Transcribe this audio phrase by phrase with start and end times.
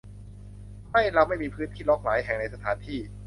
[0.91, 2.99] ไม่เราไม่มีพื้นที่ล็อคหลายแห่งในสถานที่